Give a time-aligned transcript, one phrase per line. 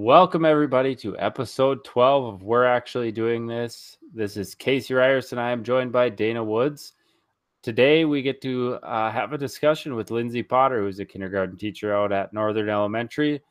[0.00, 3.98] Welcome, everybody, to episode 12 of We're Actually Doing This.
[4.14, 5.38] This is Casey Reierson.
[5.38, 6.92] I am joined by Dana Woods.
[7.64, 11.92] Today, we get to uh, have a discussion with Lindsay Potter, who's a kindergarten teacher
[11.92, 13.42] out at Northern Elementary.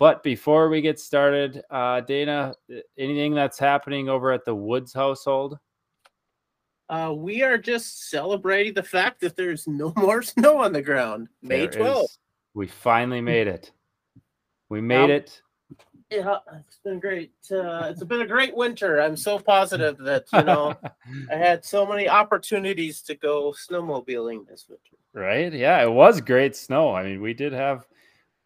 [0.00, 2.56] But before we get started, uh, Dana,
[2.98, 5.60] anything that's happening over at the Woods household?
[6.88, 11.28] Uh, we are just celebrating the fact that there's no more snow on the ground.
[11.40, 12.02] May There 12th.
[12.06, 12.18] is-
[12.52, 13.70] we finally made it.
[14.68, 15.40] We made Um, it.
[16.10, 17.32] Yeah, it's been great.
[17.50, 19.00] Uh, it's been a great winter.
[19.00, 20.76] I'm so positive that, you know,
[21.32, 24.96] I had so many opportunities to go snowmobiling this winter.
[25.12, 25.52] Right?
[25.52, 26.94] Yeah, it was great snow.
[26.94, 27.86] I mean, we did have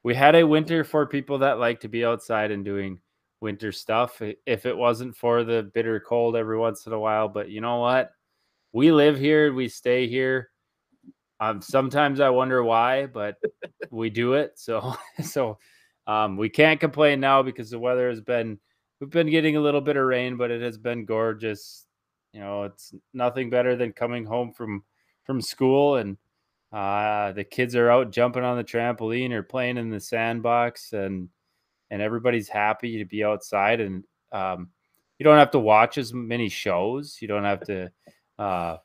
[0.02, 3.00] we had a winter for people that like to be outside and doing
[3.40, 4.22] winter stuff.
[4.46, 7.80] If it wasn't for the bitter cold every once in a while, but you know
[7.80, 8.12] what?
[8.72, 10.50] We live here, we stay here.
[11.40, 13.36] Um sometimes I wonder why, but
[13.90, 14.52] we do it.
[14.56, 15.58] So so
[16.08, 18.58] um we can't complain now because the weather has been
[19.00, 21.86] we've been getting a little bit of rain, but it has been gorgeous.
[22.32, 24.82] You know, it's nothing better than coming home from
[25.24, 26.16] from school and
[26.72, 31.28] uh, the kids are out jumping on the trampoline or playing in the sandbox, and
[31.90, 33.80] and everybody's happy to be outside.
[33.80, 34.68] And um,
[35.18, 37.18] you don't have to watch as many shows.
[37.20, 37.90] You don't have to
[38.38, 38.76] uh,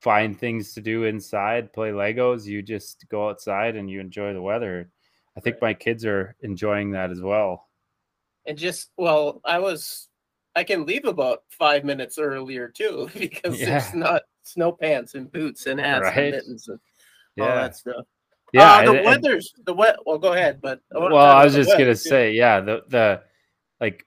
[0.00, 2.46] find things to do inside, play Legos.
[2.46, 4.90] You just go outside and you enjoy the weather.
[5.36, 7.68] I think my kids are enjoying that as well.
[8.46, 10.08] And just, well, I was,
[10.54, 13.78] I can leave about five minutes earlier too because Yeah.
[13.78, 16.16] it's not snow pants and boots and hats Right.
[16.18, 16.78] and mittens and
[17.40, 18.04] all that stuff.
[18.52, 18.72] yeah.
[18.74, 20.80] Uh, the and- and- weather's, the wet, well, go ahead, but.
[20.92, 21.94] wanna well i was just gonna too.
[21.94, 23.22] say yeah the the
[23.80, 24.06] like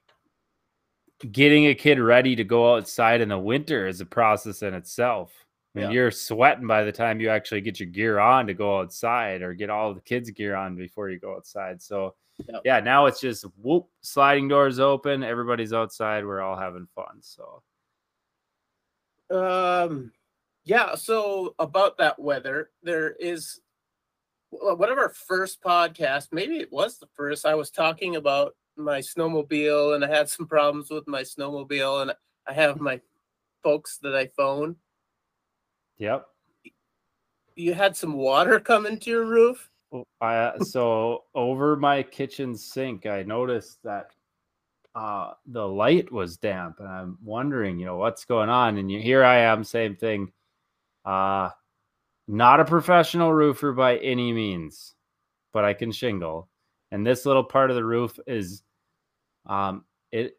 [1.32, 5.34] getting a kid ready to go outside in the winter is a process in itself
[5.78, 5.92] I mean, Yeah.
[5.92, 9.54] you're sweating by the time you actually get your gear on to go outside or
[9.54, 12.16] get all the kids gear on before you go outside so
[12.48, 12.62] Yep.
[12.66, 17.62] yeah now it's just whoop sliding doors open everybody's outside we're all having fun so
[19.30, 20.12] Um,
[20.64, 20.96] yeah.
[20.96, 23.60] So about that weather, there is
[24.52, 26.30] well, one of our first podcasts.
[26.32, 27.46] Maybe it was the first.
[27.46, 32.14] I was talking about my snowmobile, and I had some problems with my snowmobile, and
[32.48, 33.02] I have my
[33.64, 34.78] folks that I phone.
[35.98, 36.28] Yep
[37.56, 39.70] You had some water come into your roof.
[39.92, 44.12] Oh, I so over my kitchen sink, I noticed that
[44.96, 48.78] uh the light was damp, and I'm wondering, you know, what's going on.
[48.78, 50.32] And you, here I am, same thing.
[51.06, 51.50] Uh
[52.28, 54.96] not a professional roofer by any means,
[55.54, 56.50] but I can shingle.
[56.92, 58.64] And this little part of the roof is
[59.46, 60.38] um it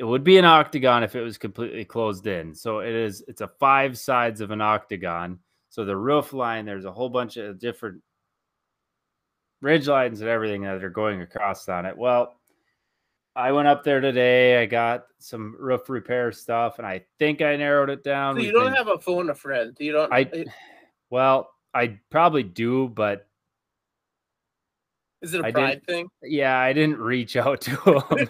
[0.00, 2.54] it would be an octagon if it was completely closed in.
[2.54, 5.38] So it is it's a five sides of an octagon.
[5.68, 8.00] So the roof line, there's a whole bunch of different
[9.60, 11.98] ridge lines and everything that are going across on it.
[11.98, 12.40] Well,
[13.36, 14.62] I went up there today.
[14.62, 18.36] I got some roof repair stuff, and I think I narrowed it down.
[18.36, 19.76] So you don't been- have a phone a friend.
[19.78, 20.10] You don't.
[20.10, 20.46] I
[21.10, 23.28] well, I probably do, but
[25.20, 26.08] is it a I pride thing?
[26.22, 27.76] yeah, I didn't reach out to
[28.10, 28.28] them.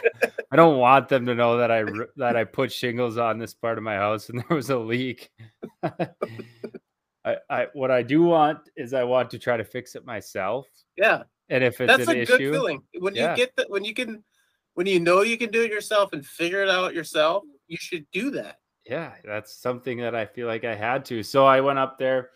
[0.53, 1.85] I don't want them to know that I
[2.17, 5.31] that I put shingles on this part of my house and there was a leak.
[7.25, 10.67] I, I what I do want is I want to try to fix it myself.
[10.97, 13.31] Yeah, And if it's that's an a issue, good feeling when yeah.
[13.31, 13.71] you get that.
[13.71, 14.25] When you can,
[14.75, 18.07] when you know you can do it yourself and figure it out yourself, you should
[18.13, 18.57] do that.
[18.87, 21.23] yeah, that's something that I feel like I had to.
[21.23, 22.31] So I went up there.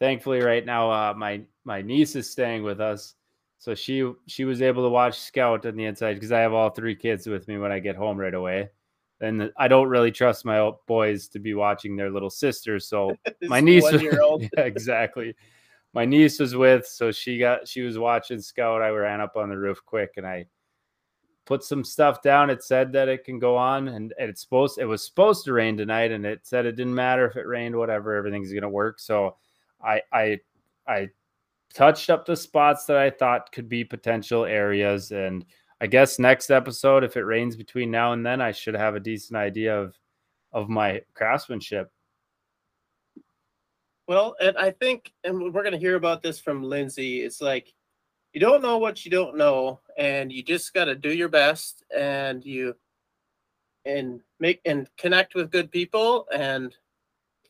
[0.00, 3.14] Thankfully, right now, uh, my my niece is staying with us,
[3.62, 6.70] so she she was able to watch Scout on the inside because I have all
[6.70, 8.70] three kids with me when I get home right away.
[9.20, 13.60] And I don't really trust my boys to be watching their little sisters, so my
[13.60, 14.02] niece was-
[14.56, 15.36] yeah, exactly.
[15.92, 18.82] My niece was with, so she got she was watching Scout.
[18.82, 20.46] I ran up on the roof quick and I
[21.44, 22.50] put some stuff down.
[22.50, 25.52] It said that it can go on, and, and it's supposed it was supposed to
[25.52, 28.98] rain tonight, and it said it didn't matter if it rained, whatever, everything's gonna work.
[28.98, 29.36] So
[29.80, 30.40] I I
[30.88, 31.10] I
[31.72, 35.44] touched up the spots that I thought could be potential areas, and
[35.80, 39.00] I guess next episode, if it rains between now and then, I should have a
[39.00, 39.98] decent idea of
[40.52, 41.90] of my craftsmanship.
[44.06, 47.22] Well, and I think, and we're going to hear about this from Lindsay.
[47.22, 47.72] It's like
[48.32, 51.82] you don't know what you don't know, and you just got to do your best,
[51.94, 52.74] and you
[53.84, 56.76] and make and connect with good people, and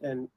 [0.00, 0.28] and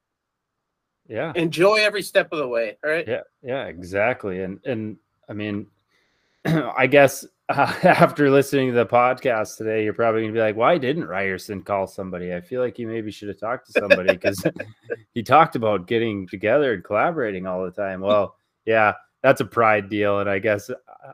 [1.08, 1.32] Yeah.
[1.34, 2.76] enjoy every step of the way.
[2.84, 3.06] All right.
[3.06, 4.42] Yeah, yeah, exactly.
[4.42, 4.96] And and
[5.28, 5.66] I mean,
[6.44, 10.78] I guess uh, after listening to the podcast today, you're probably gonna be like, "Why
[10.78, 14.44] didn't Reierson call somebody?" I feel like he maybe should have talked to somebody because
[15.14, 18.00] he talked about getting together and collaborating all the time.
[18.00, 20.70] Well, yeah, that's a pride deal, and I guess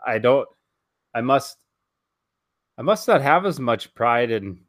[0.06, 0.48] I don't.
[1.14, 1.58] I must
[2.78, 4.60] I must not have as much pride in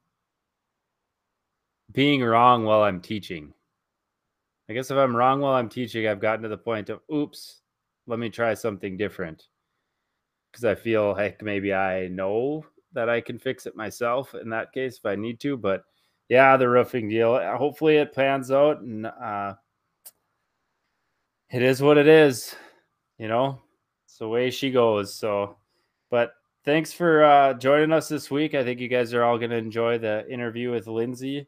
[1.92, 3.54] being wrong while I'm teaching.
[4.70, 7.62] I guess if I'm wrong while I'm teaching, I've gotten to the point of, oops,
[8.08, 9.48] let me try something different.
[10.52, 14.72] Because I feel, heck, maybe I know that I can fix it myself in that
[14.72, 15.58] case if I need to.
[15.58, 15.84] But
[16.30, 19.56] yeah, the roofing deal, uh, hopefully it pans out and uh,
[21.52, 22.56] it is what it is,
[23.18, 23.60] you know,
[24.06, 25.14] it's the way she goes.
[25.14, 25.58] So,
[26.10, 26.34] but
[26.64, 28.54] thanks for uh, joining us this week.
[28.54, 31.48] I think you guys are all going to enjoy the interview with Lindsay.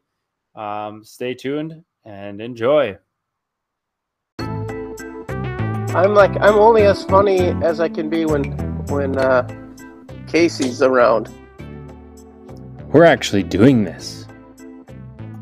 [0.54, 2.98] Um, stay tuned and enjoy.
[5.96, 8.52] I'm like I'm only as funny as I can be when
[8.88, 9.48] when uh,
[10.26, 11.30] Casey's around.
[12.88, 14.26] We're actually doing this.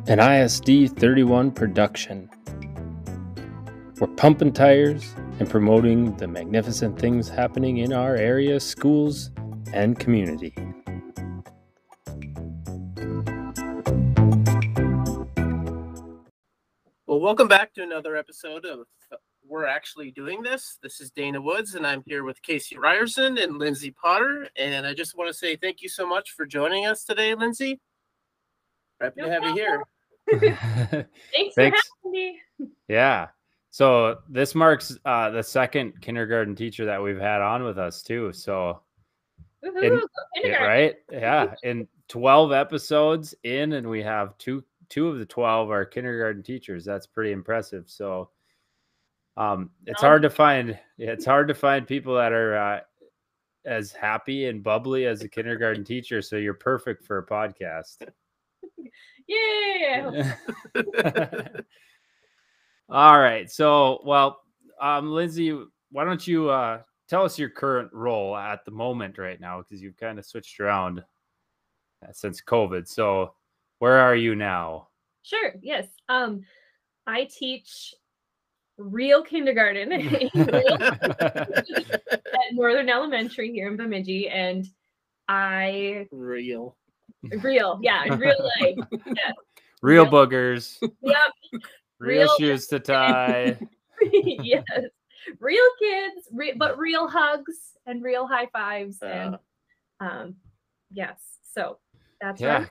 [0.07, 2.31] An ISD 31 production.
[3.99, 9.33] We're pumping tires and promoting the magnificent things happening in our area, schools,
[9.73, 10.55] and community.
[17.09, 18.87] Well, welcome back to another episode of
[19.47, 20.79] We're Actually Doing This.
[20.83, 24.49] This is Dana Woods, and I'm here with Casey Reierson and Lindsay Potter.
[24.57, 27.81] And I just want to say thank you so much for joining us today, Lindsay.
[29.01, 29.83] Happy No to have you here.
[31.33, 31.55] Thanks, Thanks.
[31.57, 32.41] for having me.
[32.89, 33.29] yeah.
[33.71, 38.33] So this marks uh, the second kindergarten teacher that we've had on with us too.
[38.33, 38.81] So
[39.63, 40.01] In- go
[40.37, 40.67] kindergarten.
[40.69, 45.85] right, yeah, in twelve episodes in, and we have two two of the twelve are
[45.85, 46.85] kindergarten teachers.
[46.85, 47.85] That's pretty impressive.
[47.89, 48.31] So,
[49.37, 50.79] um, it's Well- hard to find.
[50.99, 52.81] It's hard to find people that are uh,
[53.65, 56.23] as happy and bubbly as a kindergarten teacher.
[56.23, 58.09] So you're perfect for a podcast.
[59.27, 60.35] Yeah.
[62.91, 63.51] All right.
[63.51, 64.41] So, well,
[64.81, 65.59] um, Lindsay,
[65.91, 69.63] why don't you uh, tell us your current role at the moment right now?
[69.63, 72.87] Because you've kind of switched around uh, since COVID.
[72.87, 73.33] So,
[73.79, 74.89] where are you now?
[75.23, 75.55] Sure.
[75.63, 75.87] Yes.
[76.11, 76.43] Um,
[77.07, 77.95] I teach
[78.79, 79.93] real kindergarten
[81.93, 81.95] at
[82.53, 84.67] Northern Elementary here in Bemidji, and
[85.29, 86.77] I Real.
[87.43, 88.77] real, yeah, real life.
[89.83, 90.13] Real Yep.
[90.15, 91.17] boogers, Yep.
[91.99, 93.59] real, Real- shoes to tie.
[94.01, 94.65] yes.
[95.41, 99.37] Real kids, re- but real hugs and real high fives, and
[100.01, 100.37] um,
[100.91, 101.19] yes.
[101.53, 101.77] So
[102.19, 102.69] that's what yeah, I'm-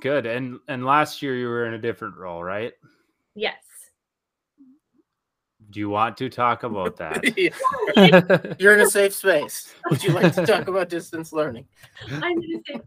[0.00, 0.24] good.
[0.26, 2.72] And and last year you were in a different role, right?
[3.34, 3.56] yes.
[5.72, 7.24] Do you want to talk about that?
[8.60, 9.74] You're in a safe space.
[9.88, 11.66] Would you like to talk about distance learning?
[12.10, 12.80] I'm gonna say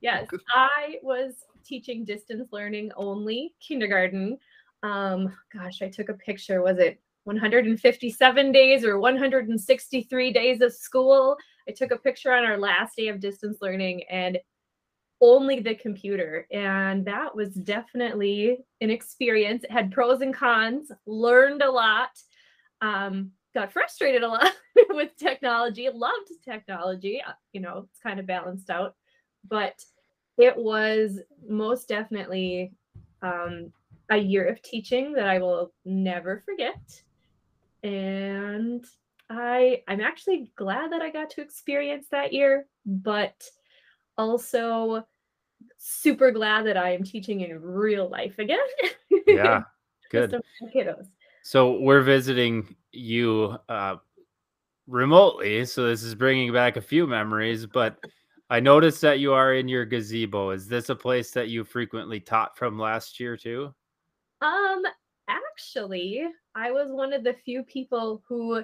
[0.00, 0.28] yes.
[0.54, 1.34] I was
[1.64, 4.38] teaching distance learning only kindergarten.
[4.84, 6.62] Um, gosh, I took a picture.
[6.62, 11.36] Was it 157 days or 163 days of school?
[11.68, 14.38] I took a picture on our last day of distance learning and
[15.20, 16.46] only the computer.
[16.52, 19.64] And that was definitely an experience.
[19.64, 22.10] It had pros and cons, learned a lot.
[22.80, 24.52] Um, got frustrated a lot
[24.90, 27.22] with technology, loved technology.
[27.26, 28.94] uh, You know, it's kind of balanced out,
[29.48, 29.80] but
[30.36, 32.72] it was most definitely
[33.22, 33.72] um,
[34.10, 36.80] a year of teaching that I will never forget.
[37.82, 38.84] And
[39.30, 43.34] I I'm actually glad that I got to experience that year, but
[44.18, 45.06] also
[45.78, 48.58] super glad that I am teaching in real life again.
[49.26, 49.62] yeah,
[50.10, 50.42] good.
[50.74, 51.06] kiddos.
[51.42, 53.96] So we're visiting you uh,
[54.86, 55.64] remotely.
[55.64, 57.66] So this is bringing back a few memories.
[57.66, 57.98] But
[58.50, 60.50] I noticed that you are in your gazebo.
[60.50, 63.74] Is this a place that you frequently taught from last year too?
[64.40, 64.82] Um,
[65.28, 68.62] actually, I was one of the few people who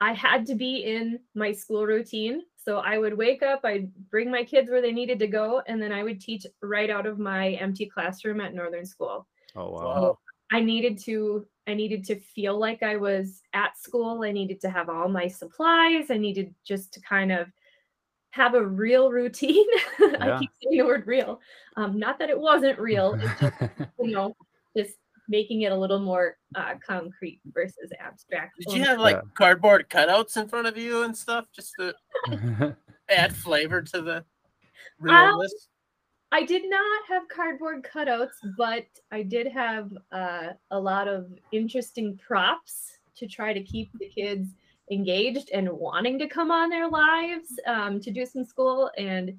[0.00, 2.42] I had to be in my school routine.
[2.62, 5.80] So I would wake up, I'd bring my kids where they needed to go, and
[5.80, 9.26] then I would teach right out of my empty classroom at Northern School.
[9.56, 9.84] Oh wow.
[9.84, 10.18] Wow.
[10.52, 14.24] I needed to I needed to feel like I was at school.
[14.24, 16.10] I needed to have all my supplies.
[16.10, 17.48] I needed just to kind of
[18.32, 19.66] have a real routine.
[20.00, 20.36] Yeah.
[20.36, 21.40] I keep saying the word real.
[21.76, 23.14] Um, not that it wasn't real.
[23.14, 23.62] It's just
[24.00, 24.34] you know,
[24.76, 24.96] just
[25.30, 28.58] making it a little more uh, concrete versus abstract.
[28.58, 29.22] Did you have like Yeah.
[29.34, 31.94] cardboard cutouts in front of you and stuff just to
[33.08, 34.24] add flavor to the
[34.98, 35.68] realness?
[36.32, 42.18] I did not have cardboard cutouts, but I did have uh, a lot of interesting
[42.18, 44.48] props to try to keep the kids
[44.90, 48.90] engaged and wanting to come on their lives um, to do some school.
[48.98, 49.38] And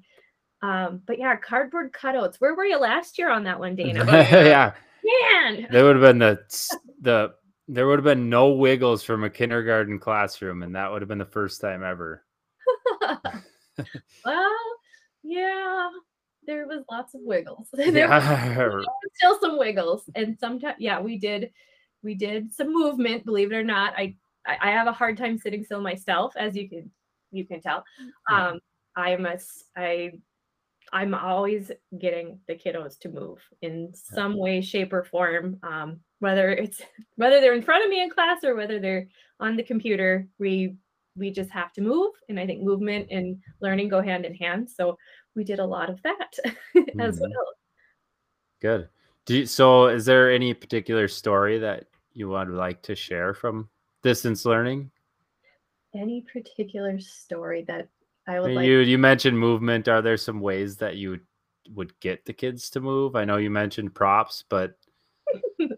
[0.62, 2.36] um, but yeah, cardboard cutouts.
[2.36, 4.04] Where were you last year on that one, Dana?
[4.30, 4.72] yeah,
[5.04, 6.40] Man, there would have been the
[7.00, 7.34] the
[7.68, 11.18] there would have been no wiggles from a kindergarten classroom, and that would have been
[11.18, 12.24] the first time ever.
[14.24, 14.50] well,
[15.22, 15.88] yeah,
[16.46, 17.68] there was lots of wiggles.
[17.72, 21.50] there was still some wiggles, and sometimes, yeah, we did,
[22.02, 23.24] we did some movement.
[23.24, 24.16] Believe it or not, I
[24.46, 26.90] I have a hard time sitting still myself, as you can
[27.30, 27.84] you can tell.
[28.30, 28.60] Um,
[28.96, 29.38] I'm a
[29.76, 30.12] I
[30.92, 35.58] I'm always getting the kiddos to move in some way, shape, or form.
[35.62, 36.80] Um, whether it's
[37.16, 39.08] whether they're in front of me in class or whether they're
[39.40, 40.76] on the computer, we
[41.16, 42.10] we just have to move.
[42.28, 44.70] And I think movement and learning go hand in hand.
[44.70, 44.96] So
[45.34, 46.38] we did a lot of that
[46.98, 47.20] as Mhm.
[47.20, 47.46] well.
[48.60, 48.88] Good.
[49.24, 53.68] Do you, so is there any particular story that you would like to share from
[54.02, 54.90] distance learning?
[55.94, 57.88] Any particular story that
[58.26, 59.88] I would like you you mentioned movement.
[59.88, 61.20] Are there some ways that you
[61.70, 63.16] would get the kids to move?
[63.16, 64.74] I know you mentioned props, but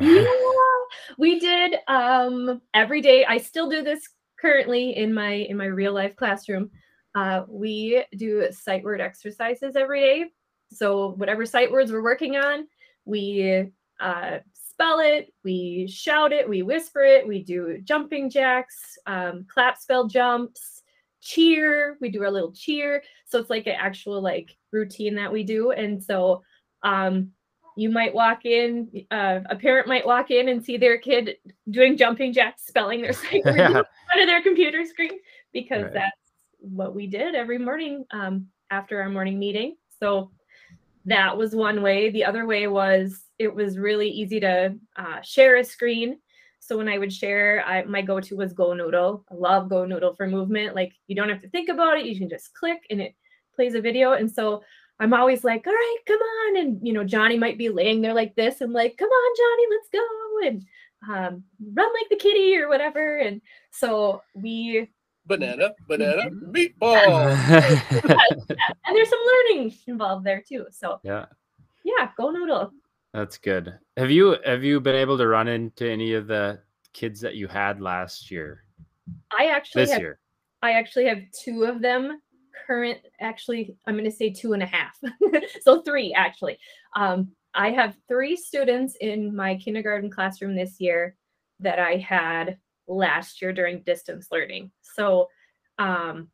[0.00, 0.24] yeah
[1.18, 4.08] we did um every day i still do this
[4.40, 6.70] currently in my in my real life classroom
[7.14, 10.24] uh we do sight word exercises every day
[10.72, 12.66] so whatever sight words we're working on
[13.04, 19.44] we uh spell it we shout it we whisper it we do jumping jacks um
[19.48, 20.81] clap spell jumps
[21.22, 23.02] cheer we do our little cheer.
[23.26, 25.70] So it's like an actual like routine that we do.
[25.70, 26.42] And so
[26.82, 27.30] um
[27.76, 31.36] you might walk in uh, a parent might walk in and see their kid
[31.70, 35.18] doing jumping jacks spelling their sight words in front of their computer screen
[35.52, 35.94] because Right.
[35.94, 36.16] that's
[36.58, 39.76] what we did every morning um, after our morning meeting.
[40.00, 40.30] So
[41.06, 42.10] that was one way.
[42.10, 46.18] The other way was it was really easy to uh, share a screen
[46.62, 50.74] so when i would share I, my go-to was GoNoodle i love GoNoodle for movement
[50.74, 53.14] like you don't have to think about it you can just click and it
[53.54, 54.62] plays a video and so
[55.00, 56.56] I'm always like, all right, come on.
[56.58, 58.60] And, you know, Johnny might be laying there like this.
[58.60, 60.46] I'm like, come on, Johnny, let's go.
[60.46, 60.64] And
[61.08, 63.18] um, run like the kitty or whatever.
[63.18, 63.40] And
[63.72, 64.88] so we,
[65.26, 67.30] Banana, banana, meatball.
[67.90, 70.66] and there's some learning involved there too.
[70.70, 71.26] So yeah,
[71.84, 72.70] yeah, GoNoodle.
[73.12, 73.78] That's good.
[73.96, 76.60] Have you have you been able to run into any of the
[76.92, 78.64] kids that you had last year?
[79.38, 80.18] I actually This have, year?
[80.62, 82.20] I actually have two of them
[82.66, 84.98] current, actually, I'm going to say two and a half.
[85.62, 86.58] so three actually.
[86.96, 91.16] Um, I have three students in my kindergarten classroom this year
[91.60, 94.70] that I had last year during distance learning.
[94.80, 95.28] So
[95.78, 96.28] um,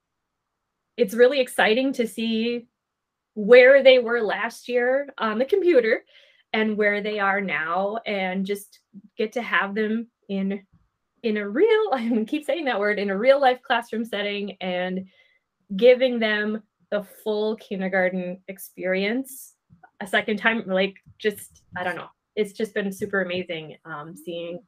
[0.97, 2.67] it's really exciting to see
[3.35, 6.05] where they were last year on the computer
[6.53, 8.81] and where they are now and just
[9.17, 10.63] get to have them in
[11.23, 15.07] in a real i keep saying that word in a real life classroom setting and
[15.77, 19.55] giving them the full kindergarten experience
[20.01, 22.09] a second time like just i don't know.
[22.37, 24.61] It's just been super amazing um, seeing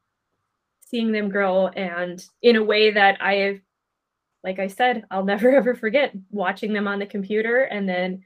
[0.81, 3.61] seeing them grow and in a way that I have
[4.43, 8.23] like i said i'll never ever forget watching them on the computer and then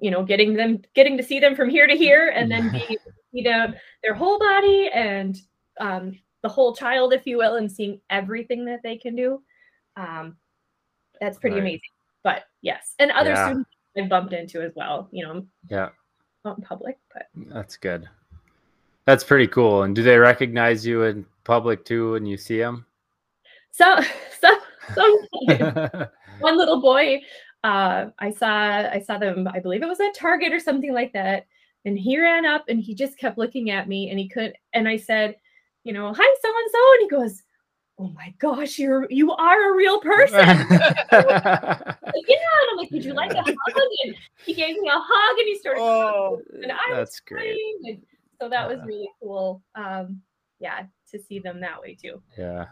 [0.00, 2.84] you know getting them getting to see them from here to here and then being
[2.88, 5.38] able to see them their whole body and
[5.80, 9.42] um, the whole child if you will and seeing everything that they can do
[9.96, 10.36] um,
[11.20, 11.62] that's pretty Right.
[11.62, 11.80] amazing
[12.24, 13.44] but yes and other Yeah.
[13.44, 15.90] students i've bumped into as well you know Yeah,
[16.44, 18.08] not in public but that's good.
[19.06, 19.82] That's pretty cool.
[19.82, 22.86] And do they recognize you in public too when you see them?
[23.72, 23.96] so
[24.40, 24.48] so
[24.94, 27.20] sometimes one little boy
[27.64, 28.48] uh i saw
[28.90, 31.46] i saw them i believe it was at target or something like that
[31.84, 34.56] and he ran up and he just kept looking at me and he couldn't.
[34.72, 35.36] and i said
[35.84, 37.42] you know hi so and so and he goes
[37.98, 40.66] oh my gosh you're you are a real person yeah
[41.12, 43.54] and i'm like would you like a hug
[44.04, 44.14] and
[44.46, 47.58] he gave me a hug and he started Oh, and I was That's great.
[47.84, 48.00] and
[48.40, 50.22] so that was really cool um
[50.60, 52.66] yeah to see them that way too Yeah,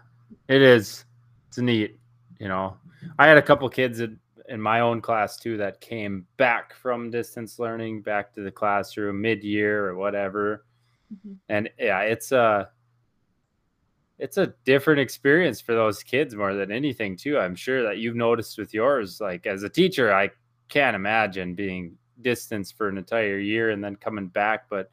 [0.48, 1.04] it is.
[1.48, 1.98] It's neat.
[2.38, 2.76] You know,
[3.18, 4.18] I had a couple kids in,
[4.48, 9.20] in my own class too that came back from distance learning back to the classroom
[9.20, 10.64] mid year or whatever.
[11.12, 11.36] Mhm.
[11.48, 12.70] And yeah, it's a
[14.18, 17.38] it's a different experience for those kids more than anything too.
[17.38, 19.20] I'm sure that you've noticed with yours.
[19.20, 20.30] Like as a teacher, I
[20.68, 24.68] can't imagine being distance for an entire year and then coming back.
[24.68, 24.90] But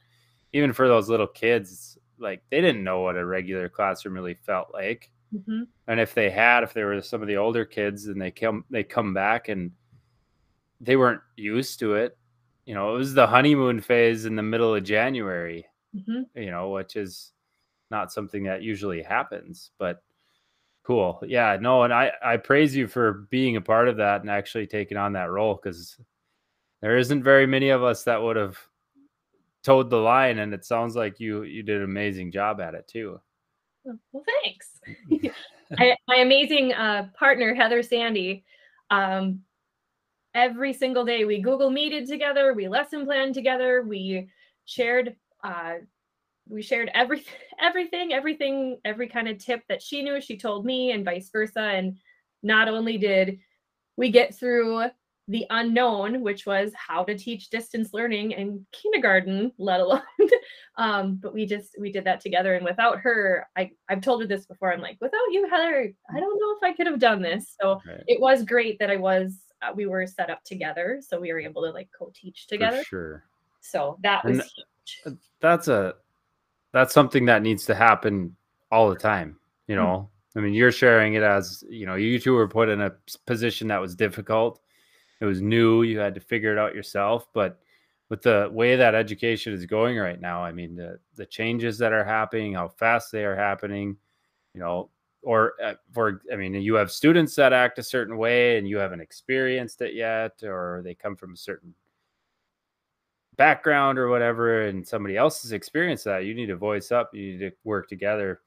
[0.53, 4.69] even for those little kids, like they didn't know what a regular classroom really felt
[4.73, 5.67] like Mhm.
[5.87, 8.63] and if they had if they were some of the older kids and they come
[8.69, 9.71] they come back and
[10.81, 12.17] they weren't used to it
[12.65, 15.65] you know it was the honeymoon phase in the middle of january
[15.95, 16.25] Mhm.
[16.35, 17.31] you know which is
[17.91, 20.01] not something that usually happens but
[20.83, 24.29] cool yeah no and i i praise you for being a part of that and
[24.29, 25.97] actually taking on that role because
[26.81, 28.57] there isn't very many of us that would have
[29.63, 32.87] towed the line and it sounds like you you did an amazing job at it
[32.87, 33.19] too
[33.85, 34.79] Well, thanks.
[35.79, 38.43] I, my amazing uh, partner, Heather Sandy,
[38.91, 39.41] um,
[40.33, 41.25] every single day.
[41.25, 44.29] We Google Meeted together, we lesson planned together, we
[44.65, 45.75] shared uh
[46.47, 50.91] we shared everything everything everything every kind of tip that she knew she told me
[50.91, 51.97] and vice versa and
[52.43, 53.39] not only did
[53.97, 54.85] we get through
[55.27, 60.01] the unknown which was how to teach distance learning in kindergarten let alone
[60.77, 64.27] um but we just we did that together and without her i i've told her
[64.27, 67.21] this before i'm like without you heather i don't know if i could have done
[67.21, 68.03] this so Right.
[68.07, 71.39] it was great that i was uh, we were set up together so we were
[71.39, 73.23] able to like co-teach together For sure.
[73.61, 74.53] so that And was
[75.05, 75.17] huge.
[75.41, 75.95] That's a
[76.73, 78.35] that's something that needs to happen
[78.71, 79.39] all the time.
[79.67, 79.79] You Mm.
[79.79, 82.91] know, I mean, you're sharing it as you know, you two were put in a
[83.25, 84.59] position that was difficult.
[85.21, 85.83] It was new.
[85.83, 87.27] You had to figure it out yourself.
[87.33, 87.59] But
[88.09, 91.93] with the way that education is going right now, I mean, the the changes that
[91.93, 93.97] are happening, how fast they are happening,
[94.53, 94.89] you know,
[95.23, 98.77] or uh, for I mean, you have students that act a certain way, and you
[98.77, 101.73] haven't experienced it yet, or they come from a certain
[103.37, 107.33] background or whatever and somebody else has experienced that you need to voice up you
[107.33, 108.41] need to work together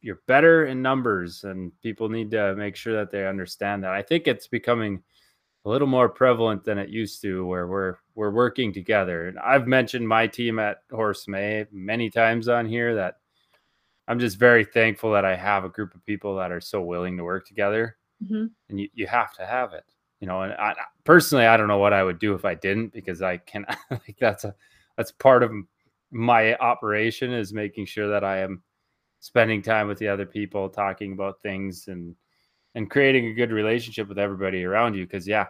[0.00, 4.02] you're better in numbers and people need to make sure that they understand that i
[4.02, 5.02] think it's becoming
[5.64, 9.66] a little more prevalent than it used to where we're we're working together and i've
[9.66, 13.18] mentioned my team at Horace May many times on here that
[14.08, 17.16] i'm just very thankful that i have a group of people that are so willing
[17.16, 18.50] to work together Mhm.
[18.68, 19.84] and you, you have to have it
[20.20, 22.92] you know and I, personally i don't know what i would do if i didn't
[22.92, 24.54] because i can like that's a
[24.96, 25.52] that's part of
[26.10, 28.62] my operation is making sure that i am
[29.20, 32.14] spending time with the other people talking about things and
[32.74, 35.46] and creating a good relationship with everybody around you because yeah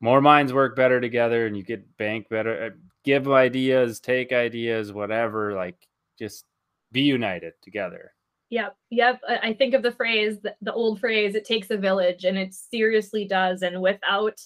[0.00, 2.70] more minds work better together and you get bank better uh,
[3.04, 5.76] give ideas take ideas whatever like
[6.18, 6.44] just
[6.92, 8.12] be united together
[8.50, 9.20] Yep, yep.
[9.28, 13.24] I think of the phrase, the old phrase, it takes a village, and it seriously
[13.24, 13.62] does.
[13.62, 14.40] And without,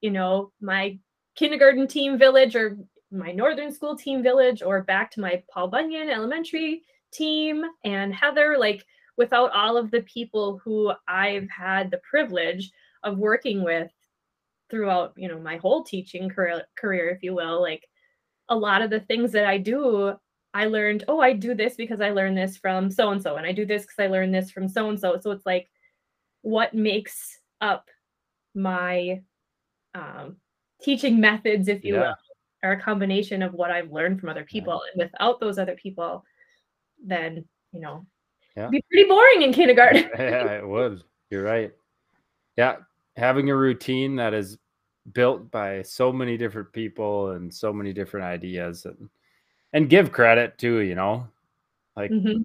[0.00, 0.98] you know, my
[1.34, 2.78] kindergarten team village or
[3.10, 8.56] my northern school team village or back to my Paul Bunyan elementary team and Heather,
[8.56, 8.84] like
[9.16, 12.70] without all of the people who I've had the privilege
[13.02, 13.90] of working with
[14.70, 17.86] throughout, you know, my whole teaching career, career if you will, like
[18.48, 20.14] a lot of the things that I do
[20.52, 23.46] I learned, oh, I do this because I learned this from so and so, and
[23.46, 25.18] I do this because I learned this from so and so.
[25.20, 25.70] So it's like
[26.42, 27.88] what makes up
[28.54, 29.20] my
[29.94, 30.36] um,
[30.82, 32.00] teaching methods, if you Yeah.
[32.00, 32.14] will,
[32.64, 34.82] are a combination of what I've learned from other people.
[34.92, 36.24] And without those other people,
[37.02, 38.06] then, you know,
[38.60, 38.68] Yeah.
[38.68, 40.10] it'd be pretty boring in kindergarten.
[40.18, 41.02] yeah, it would.
[41.30, 41.72] You're right.
[42.56, 42.76] Yeah,
[43.16, 44.58] having a routine that is
[45.12, 49.08] built by so many different people and so many different ideas and
[49.72, 51.26] and give credit too, you know.
[51.96, 52.44] Like Mhm.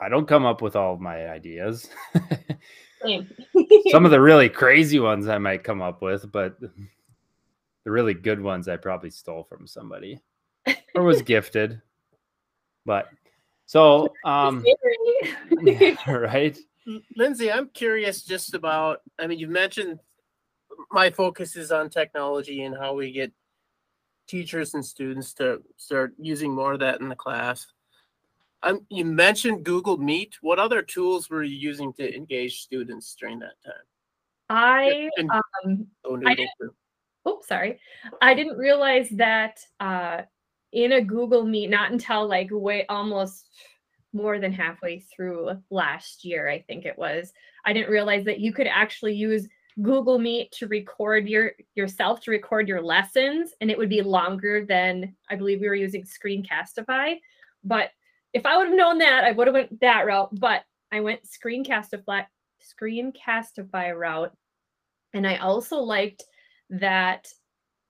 [0.00, 1.88] I don't come up with all of my ideas.
[3.90, 8.40] Some of the really crazy ones I might come up with, but the really good
[8.40, 10.20] ones I probably stole from somebody
[10.94, 11.80] or was gifted.
[12.84, 13.08] But
[13.68, 14.64] so um
[16.08, 16.58] right?
[17.16, 19.02] Lindsay, I'm curious just about.
[19.18, 20.00] I mean, you mentioned
[20.90, 23.30] my focus is on technology and how we get
[24.26, 27.66] teachers and students to start using more of that in the class.
[28.62, 30.36] Um, you mentioned Google Meet.
[30.40, 33.74] What other tools were you using to engage students during that time?
[34.48, 36.74] I And um Go I Noodle too.
[37.26, 37.78] oh sorry
[38.22, 40.22] i didn't realize that uh
[40.72, 43.48] in a google meet not until like way almost
[44.12, 47.32] more than halfway through last year i think it was
[47.64, 49.48] i didn't realize that you could actually use
[49.82, 54.64] google meet to record your yourself to record your lessons and it would be longer
[54.64, 57.16] than i believe we were using screencastify.
[57.64, 57.90] But
[58.32, 61.20] if i would have known that i would have went that route but i went
[61.24, 62.26] screencastify
[62.60, 64.32] screencastify route.
[65.14, 66.24] And i also liked
[66.70, 67.28] that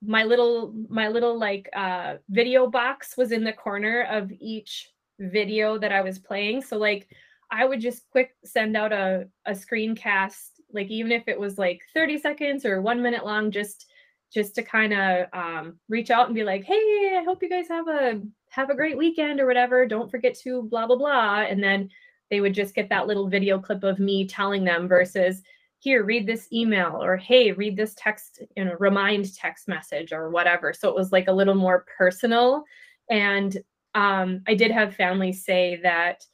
[0.01, 5.77] my little my little like uh video box was in the corner of each video
[5.77, 6.61] that I was playing.
[6.61, 7.07] So like
[7.51, 11.81] I would just quick send out a a screencast like even if it was like
[11.93, 13.87] 30 seconds or 1 minute long just
[14.31, 17.67] just to kind of um reach out and be like, "Hey, I hope you guys
[17.67, 19.85] have a have a great weekend or whatever.
[19.85, 21.89] Don't forget to blah blah blah." And then
[22.29, 25.41] they would just get that little video clip of me telling them versus
[25.79, 30.29] here read this email or hey read this text you know remind text message or
[30.29, 30.73] whatever.
[30.73, 32.63] So it was like a little more personal.
[33.09, 33.57] And
[33.95, 36.25] um, i did have families say that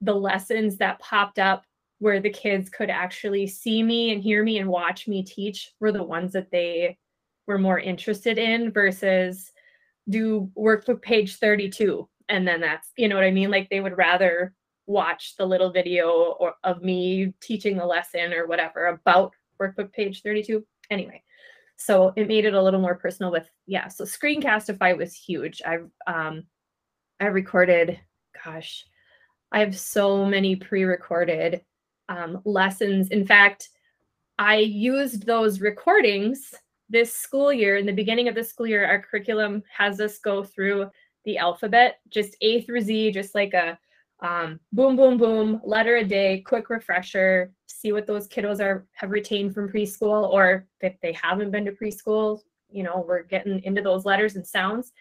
[0.00, 1.64] the lessons that popped up
[1.98, 5.92] where the kids could actually see me and hear me and watch me teach were
[5.92, 6.98] the ones that they
[7.46, 9.50] were more interested in versus
[10.08, 13.50] do workbook page 32 and then that's you know what i mean?
[13.50, 14.54] Like they would rather
[14.86, 20.22] watch the little video or of me teaching the lesson or whatever about workbook page
[20.22, 21.22] 32 anyway,
[21.76, 23.88] so it made it a little more personal with yeah.
[23.88, 25.62] So Screencastify was huge.
[25.66, 26.44] I've um,
[27.20, 27.98] I recorded,
[28.44, 28.84] gosh,
[29.52, 31.62] I have so many pre-recorded
[32.08, 33.08] um, lessons.
[33.08, 33.70] In fact,
[34.38, 36.54] I used those recordings
[36.88, 37.76] this school year.
[37.76, 40.90] In the beginning of the school year, our curriculum has us go through
[41.24, 43.78] the alphabet, just A through Z, just like a
[44.20, 49.10] um, boom, boom, boom, letter a day, quick refresher, see what those kiddos are have
[49.10, 53.82] retained from preschool, or if they haven't been to preschool, you know, we're getting into
[53.82, 54.92] those letters and sounds.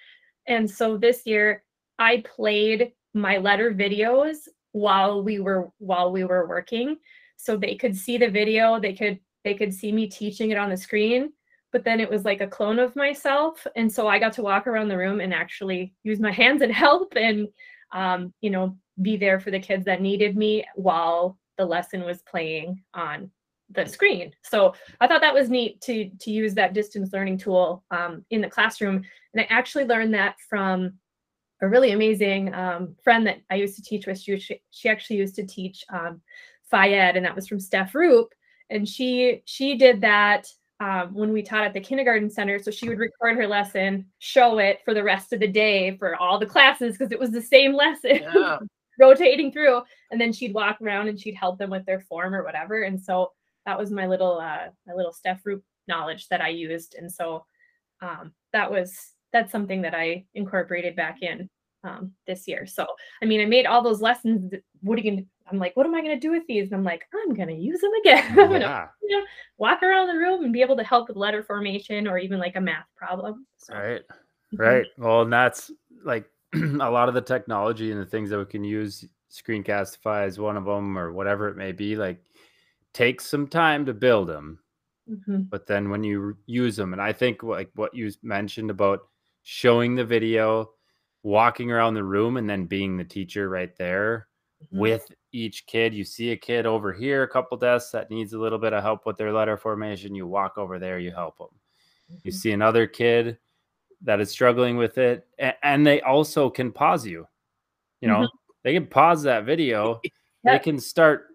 [0.47, 1.63] And so this year,
[1.99, 6.97] I played my letter videos while we were while we were working,
[7.37, 10.69] so they could see the video, they could they could see me teaching it on
[10.69, 11.31] the screen,
[11.71, 14.67] but then it was like a clone of myself, and so I got to walk
[14.67, 17.47] around the room and actually use my hands and help and
[17.93, 22.21] um, you know be there for the kids that needed me while the lesson was
[22.23, 23.29] playing on
[23.69, 24.31] the screen.
[24.43, 28.41] So I thought that was neat to to use that distance learning tool um, in
[28.41, 29.03] the classroom.
[29.33, 30.93] And I actually learned that from
[31.61, 34.19] a really amazing um, friend that I used to teach with.
[34.19, 36.21] She, she actually used to teach um,
[36.73, 38.33] Ed, and that was from Steph Roop.
[38.69, 40.47] And she she did that
[40.79, 42.59] um, when we taught at the kindergarten center.
[42.59, 46.15] So she would record her lesson, show it for the rest of the day for
[46.15, 48.21] all the classes because it was the same lesson.
[48.23, 48.57] Yeah.
[48.99, 52.43] Rotating through and then she'd walk around and she'd help them with their form or
[52.43, 52.83] whatever.
[52.83, 53.31] And so
[53.65, 56.95] that was my little uh my little Steph Roop knowledge that I used.
[56.95, 57.45] And so
[58.01, 61.49] um that was that's something that I incorporated back in
[61.83, 62.65] um this year.
[62.65, 62.85] So
[63.21, 65.95] I mean I made all those lessons what are you gonna I'm like what am
[65.95, 66.65] I gonna do with these?
[66.65, 68.25] And I'm like I'm gonna use them again.
[68.39, 68.87] I'm gonna yeah.
[69.01, 69.25] you know,
[69.57, 72.55] walk around the room and be able to help with letter formation or even like
[72.55, 73.45] a math problem.
[73.57, 73.73] So.
[73.73, 74.01] right.
[74.55, 74.85] Right.
[74.99, 75.71] Well and that's
[76.05, 76.29] like
[76.81, 80.57] a lot of the technology and the things that we can use screencastify is one
[80.57, 82.23] of them or whatever it may be like
[82.93, 84.59] takes some time to build them
[85.09, 85.41] mm-hmm.
[85.49, 89.07] but then when you use them and i think like what you mentioned about
[89.41, 90.69] showing the video
[91.23, 94.27] walking around the room and then being the teacher right there
[94.63, 94.77] mm-hmm.
[94.77, 98.39] with each kid you see a kid over here a couple desks that needs a
[98.39, 101.47] little bit of help with their letter formation you walk over there you help them
[102.11, 102.19] mm-hmm.
[102.23, 103.39] you see another kid
[104.03, 105.25] that is struggling with it
[105.63, 107.27] and they also can pause you
[108.01, 108.19] you know?
[108.19, 108.37] Mm-hmm.
[108.63, 109.99] they can pause that video.
[110.45, 110.61] Yep.
[110.61, 111.27] they can start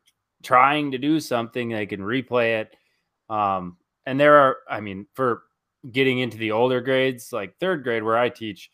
[0.42, 2.76] trying to do something they can replay it
[3.30, 5.44] um and there are i mean for
[5.90, 8.70] getting into the older grades like third grade where i teach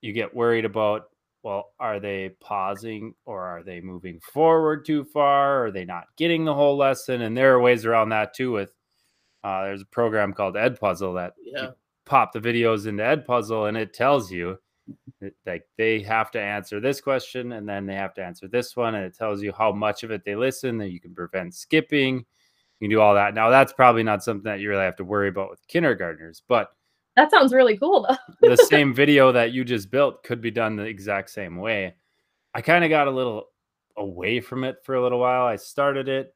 [0.00, 1.10] you get worried about
[1.42, 5.66] well are they pausing or are they moving forward too far?
[5.66, 7.22] Are they not getting the whole lesson?
[7.22, 8.74] And there are ways around that too with
[9.42, 11.70] uh, there's a program called Edpuzzle that yeah
[12.06, 14.58] pop the videos into Edpuzzle, and it tells you
[15.46, 18.94] like they have to answer this question and then they have to answer this one
[18.94, 22.24] and it tells you how much of it they listen that you can prevent skipping
[22.78, 23.34] you can do all that.
[23.34, 26.70] Now that's probably not something that you really have to worry about with kindergartners but
[27.16, 28.16] that sounds really cool though.
[28.48, 31.94] the same video that you just built could be done the exact same way.
[32.54, 33.46] I kind of got a little
[33.96, 35.44] away from it for a little while.
[35.44, 36.34] I started it.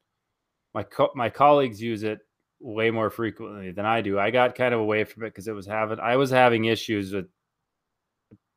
[0.73, 2.19] My co- my colleagues use it
[2.65, 4.17] way more frequently than I do.
[4.19, 7.13] I got kind of away from it because it was having I was having issues
[7.13, 7.27] with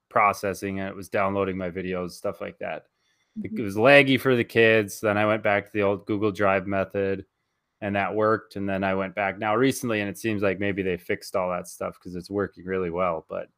[0.09, 2.87] processing and it was downloading my videos, stuff like that.
[3.39, 3.59] Mm-hmm.
[3.59, 5.01] It was laggy for the kids.
[5.01, 7.27] Then I went back to the old Google Drive method
[7.83, 8.57] and that worked.
[8.57, 11.51] And then I went back now recently and it seems like maybe they fixed all
[11.51, 13.27] that stuff because it's working really well.
[13.29, 13.49] But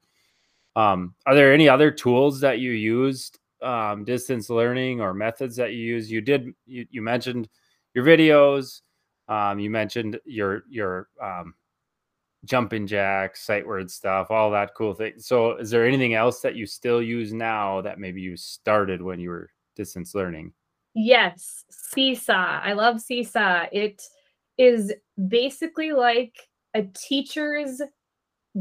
[0.75, 5.75] um, are there any other tools that you used um, distance learning or methods that
[5.75, 6.11] you use?
[6.11, 7.49] You did you, you mentioned
[7.95, 8.81] your videos
[9.31, 11.55] um, you mentioned your your um,
[12.45, 15.15] jumping jacks, sight word stuff, all that cool thing.
[15.19, 19.21] So, is there anything else that you still use now that maybe you started when
[19.21, 20.53] you were distance learning?
[20.95, 22.61] Yes, Seesaw.
[22.63, 23.67] I love Seesaw.
[23.73, 24.03] It
[24.59, 24.93] is
[25.29, 26.35] basically like
[26.75, 27.81] a teacher's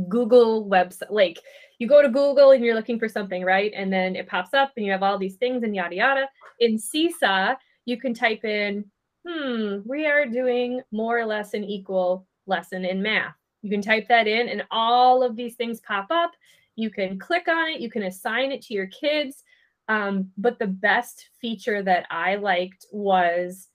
[0.08, 1.10] Google website.
[1.10, 1.40] Like
[1.80, 3.72] you go to Google and you're looking for something, right?
[3.76, 6.30] And then it pops up and you have all these things and yada yada.
[6.60, 7.56] In Seesaw,
[7.86, 8.86] you can type in
[9.28, 13.36] hmm, we are doing more or less an equal lesson in math.
[13.62, 16.32] You can type that in and all of these things pop up.
[16.76, 19.44] You can click on it, you can assign it to your kids.
[19.90, 23.68] Um, but the best feature that I liked was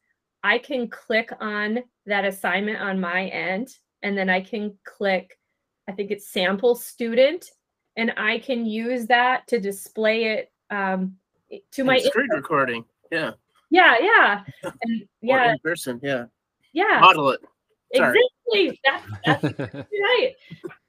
[0.45, 5.39] I can click on that assignment on my end, and then I can click,
[5.89, 7.51] I think it's sample student,
[7.97, 11.17] and I can use that to display it um,
[11.73, 12.85] to my screen recording.
[13.11, 13.33] Yeah.
[13.75, 14.45] Yeah, yeah.
[14.63, 15.53] And yeah.
[15.53, 16.27] in person, yeah.
[16.73, 17.01] Yeah.
[17.01, 17.41] Model it.
[17.95, 18.21] Sorry.
[18.47, 18.81] Exactly.
[18.85, 20.35] That's, that's right.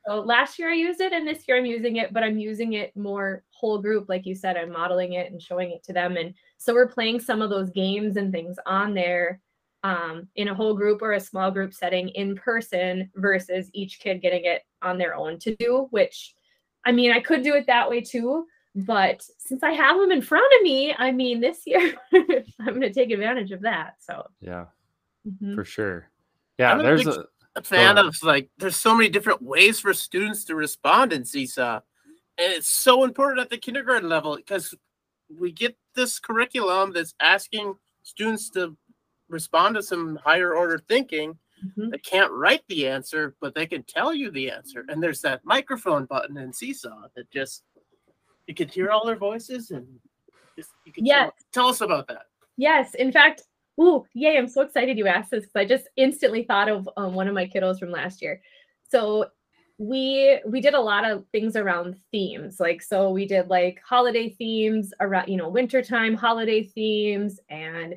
[0.08, 2.74] So last year I used it and this year I'm using it, but I'm using
[2.74, 4.08] it more whole group.
[4.08, 6.16] Like you said, I'm modeling it and showing it to them.
[6.16, 9.42] And so we're playing some of those games and things on there
[9.84, 14.22] um, in a whole group or a small group setting in person versus each kid
[14.22, 16.36] getting it on their own to do, which
[16.86, 18.46] I mean, I could do it that way too.
[18.76, 22.82] But since I have them in front of me, I mean, this year I'm going
[22.82, 23.96] to take advantage of that.
[24.00, 24.66] So, Yeah,
[25.26, 25.56] mhm.
[25.56, 26.10] for sure.
[26.58, 30.44] Yeah, I'm there's a a fan of like there's so many different ways for students
[30.46, 31.80] to respond in Seesaw.
[32.38, 34.76] And it's so important at the kindergarten level because
[35.30, 38.76] we get this curriculum that's asking students to
[39.30, 41.38] respond to some higher order thinking.
[41.66, 41.92] Mhm.
[41.92, 44.84] They can't write the answer, but they can tell you the answer.
[44.90, 47.64] And there's that microphone button in Seesaw that just
[48.48, 49.86] you could hear all their voices and
[50.58, 51.32] just you can Yes.
[51.54, 52.24] tell, tell us about that.
[52.58, 53.44] Yes, in fact,
[53.80, 54.38] ooh, yay!
[54.38, 57.34] I'm so excited you asked this because I just instantly thought of um, one of
[57.34, 58.42] my kiddos from last year.
[58.90, 59.28] So
[59.78, 64.30] we we did a lot of things around themes, like so we did like holiday
[64.30, 67.96] themes around you know wintertime holiday themes and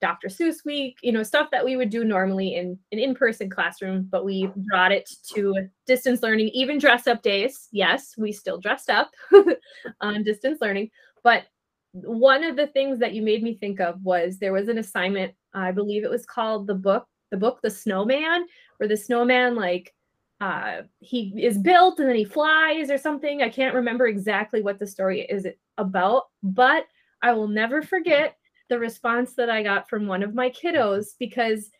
[0.00, 0.28] Dr.
[0.28, 4.24] Seuss week, you know stuff that we would do normally in an in-person classroom, but
[4.24, 5.54] we brought it to
[5.86, 7.68] distance learning, even dress up days.
[7.72, 9.10] Yes, we still dressed up
[10.00, 10.90] on distance learning,
[11.22, 11.44] but
[11.92, 15.32] one of the things that you made me think of was there was an assignment
[15.54, 19.94] i believe it was called the book the book the snowman where the snowman like
[20.40, 24.78] uh he is built and then he flies or something i can't remember exactly what
[24.78, 25.46] the story is
[25.78, 26.84] about but
[27.22, 28.36] i will never forget
[28.68, 30.66] the response that i got from one of my mm-hmm.
[30.68, 31.70] kiddos because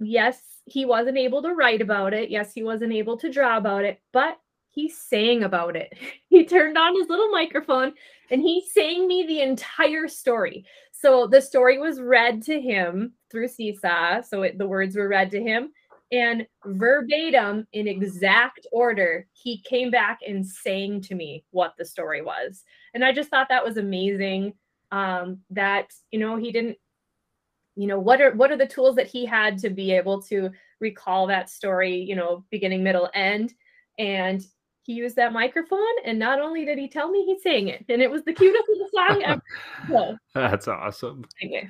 [0.00, 3.84] yes he wasn't able to write about it yes he wasn't able to draw about
[3.84, 4.38] it but
[4.68, 5.92] he sang about it
[6.28, 7.92] he turned on his little microphone
[8.32, 10.64] and he sang me the entire story.
[10.90, 14.22] So the story was read to him through Seesaw.
[14.22, 15.70] So it, the words were read to him,
[16.10, 22.22] and verbatim, in exact order, he came back and sang to me what the story
[22.22, 22.62] was.
[22.94, 24.54] And I just thought that was amazing.
[24.92, 26.76] Um, that you know he didn't,
[27.76, 30.50] you know, what are what are the tools that he had to be able to
[30.80, 33.54] recall that story, you know, beginning, middle, end,
[33.98, 34.44] and
[34.82, 38.02] he used that microphone and not only did he tell me he sang it and
[38.02, 39.42] it was the cutest little song ever
[39.88, 41.24] so, that's awesome.
[41.40, 41.68] anyway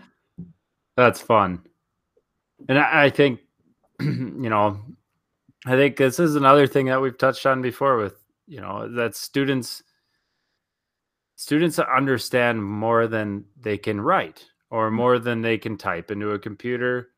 [0.96, 1.62] That's fun.
[2.68, 3.40] And I, I think,
[4.00, 4.80] you know,
[5.66, 8.14] I think this is another thing that we've touched on before with,
[8.46, 9.82] you know, that students
[11.42, 16.38] students understand more than they can write or more than they can type into a
[16.38, 17.10] computer,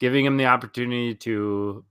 [0.00, 1.84] giving them the opportunity to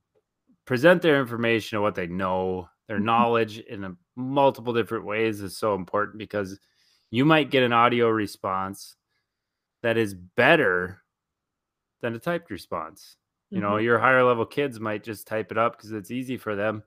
[0.66, 3.06] present their information of what they know, their Mhm.
[3.06, 6.60] knowledge in a multiple different ways is so important because
[7.12, 8.98] you might get an audio response
[9.82, 11.02] that is better
[12.02, 13.16] than a typed response.
[13.52, 13.84] You know, Mhm.
[13.84, 16.84] your higher level kids might just type it up because it's easy for them.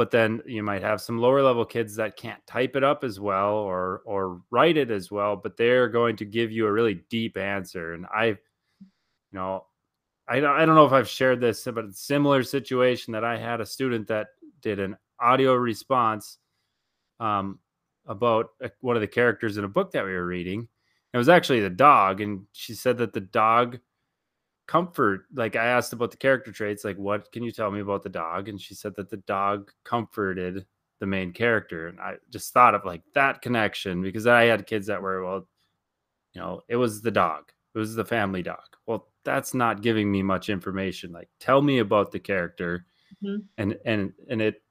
[0.00, 3.20] But then you might have some lower level kids that can't type it up as
[3.20, 7.04] well or or write it as well, but they're going to give you a really
[7.10, 7.92] deep answer.
[7.92, 8.36] And I, you
[9.34, 9.66] know,
[10.26, 13.24] I don't, I don't know if I've shared this, but it's a similar situation that
[13.24, 14.28] I had a student that
[14.62, 16.38] did an audio response
[17.18, 17.58] um,
[18.06, 20.66] about one of the characters in a book that we were reading.
[21.12, 23.78] It was actually the dog, and she said that the dog
[24.70, 25.26] comfort.
[25.34, 28.08] Like I asked about the character traits, like what can you tell me about the
[28.08, 28.48] dog?
[28.48, 30.64] And she said that the dog comforted
[31.00, 34.86] the main character, and I just thought of like that connection because I had kids
[34.86, 35.48] that were well,
[36.34, 38.62] you know, it was the dog, it was the family dog.
[38.86, 41.12] Well, that's not giving me much information.
[41.12, 42.86] Like, tell me about the character,
[43.22, 43.44] Mhm.
[43.58, 44.62] and and and it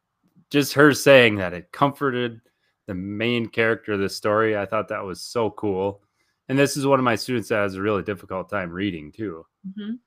[0.52, 2.42] just her saying that it comforted
[2.88, 4.58] the main character of the story.
[4.58, 6.02] I thought that was so cool.
[6.50, 9.46] And this is one of my students that has a really difficult time reading too.
[9.68, 10.00] Mhm.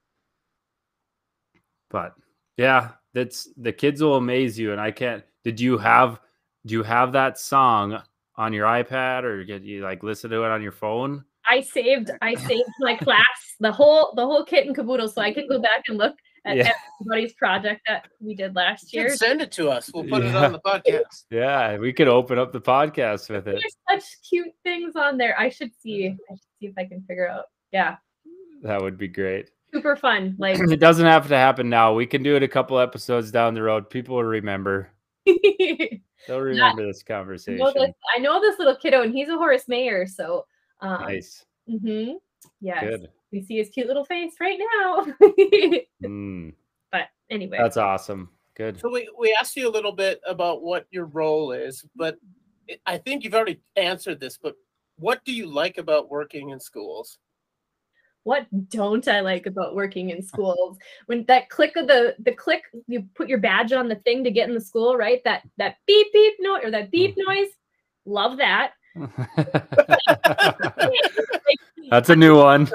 [1.88, 2.14] But
[2.56, 4.72] yeah, that's the kids will amaze you.
[4.72, 5.24] And I can't.
[5.44, 6.20] Did you have?
[6.66, 8.02] Do you have that song
[8.36, 11.24] on your iPad or get you like listen to it on your phone?
[11.46, 15.32] i saved i saved my class the whole the whole kit and caboodle so i
[15.32, 16.72] can go back and look at Yeah.
[17.00, 19.90] everybody's project that we did last You year can send it to us.
[19.94, 21.24] We'll put it on the podcast.
[21.30, 23.60] Yeah, we could open up the podcast with it.
[23.60, 27.02] there's such cute things on there i should see i should see if i can
[27.02, 27.96] figure out yeah
[28.62, 29.50] That would be great.
[29.72, 31.94] super fun like It doesn't have to happen now.
[31.94, 33.88] We can do it a couple episodes down the road.
[33.90, 34.90] People will remember.
[35.26, 37.58] They'll remember this I conversation.
[37.58, 40.06] know this, I know this little kiddo, and he's a Horace Mayer.
[40.06, 40.46] So,
[40.80, 41.44] um, Nice.
[41.68, 42.14] mhm,
[42.60, 43.08] yes, Good.
[43.32, 45.06] We see his cute little face right now.
[46.04, 46.52] Mm,
[46.90, 48.28] but anyway, that's awesome.
[48.56, 48.80] Good.
[48.80, 52.18] So we, we asked you a little bit about what your role is, but
[52.84, 54.56] I think you've already answered this, but
[54.96, 57.18] what do you like about working in schools?
[58.24, 60.78] what don't I like about working in schools?
[61.06, 64.30] When that click of the the click, you put your badge on the thing to
[64.30, 65.22] get in the school, right?
[65.24, 67.48] That that beep beep noise or that beep noise.
[68.04, 68.72] Love that.
[71.90, 72.68] That's a new one.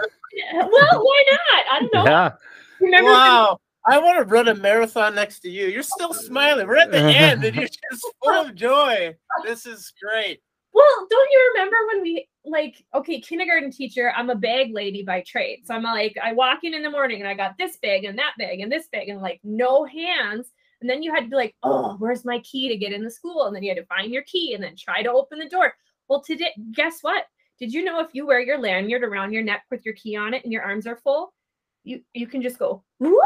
[0.53, 1.65] well, why not?
[1.71, 2.03] I don't know.
[2.05, 2.31] Yeah.
[2.79, 3.59] Remember when- Wow.
[3.89, 5.67] I want to run a marathon next to you.
[5.67, 6.67] You're still smiling.
[6.67, 9.15] We're at the end and you're just full of joy.
[9.45, 10.41] This is great.
[10.73, 15.23] Well, don't you remember when we like okay, kindergarten teacher, I'm a bag lady by
[15.25, 15.59] trade.
[15.65, 18.19] So I'm like, I walk in in the morning and I got this bag and
[18.19, 20.47] that bag and this bag and like no hands.
[20.81, 23.09] And then you had to be like, oh, where's my key to get in the
[23.09, 23.45] school?
[23.45, 25.73] And then you had to find your key and then try to open the door.
[26.09, 27.23] Well, today, guess what?
[27.59, 30.33] Did you know if you wear your lanyard around your neck with your key on
[30.33, 31.33] it and your arms are full,
[31.83, 33.19] you you can just go whoop,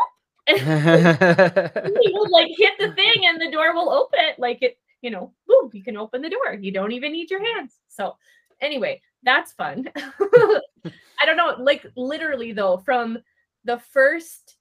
[0.48, 0.58] and
[2.02, 4.20] you will like hit the thing and the door will open.
[4.38, 6.54] Like it you know boom you can open the door.
[6.60, 7.80] You don't even need your hands.
[7.88, 8.16] So
[8.62, 9.90] anyway that's fun.
[9.96, 13.20] I don't know like literally though from
[13.66, 14.58] the first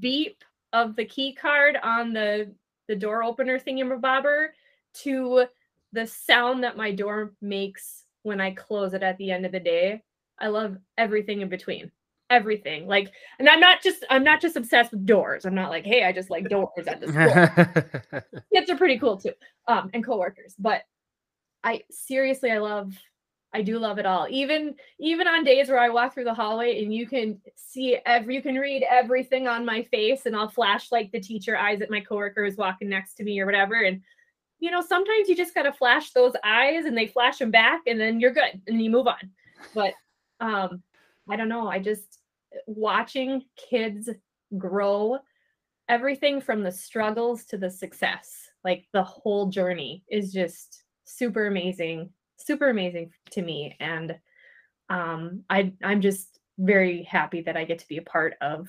[0.00, 2.52] beep of the key card on the
[2.88, 4.48] the door opener thingamabobber
[4.94, 5.44] to
[5.92, 9.60] the sound that my door makes when i close it at the end of the
[9.60, 10.02] day
[10.38, 11.90] i love everything in between
[12.30, 15.44] everything like and i'm not just i'm not just obsessed with doors.
[15.44, 17.08] I'm not like hey i just like doors at the
[18.22, 19.32] school kids are pretty cool too
[19.68, 20.82] um and coworkers but
[21.62, 22.94] i seriously i love
[23.52, 24.26] i do love it all.
[24.30, 28.36] Even even on days where i walk through the hallway and you can see every
[28.36, 31.90] you can read everything on my face and i'll flash like the teacher eyes at
[31.90, 34.00] my coworker who's walking next to me or whatever and
[34.62, 38.00] you know sometimes you just gotta flash those eyes and they flash them back and
[38.00, 39.30] then you're good and you move on.
[39.74, 39.94] But
[40.42, 40.82] um
[41.30, 42.18] i don't know i just
[42.66, 44.10] watching kids
[44.58, 45.18] grow
[45.88, 52.10] everything from the struggles to the success like the whole journey is just super amazing
[52.36, 53.76] super amazing to me.
[53.78, 54.16] And
[54.90, 58.68] um i i'm just very happy that i get to be a part of